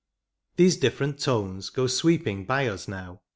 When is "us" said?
2.65-2.87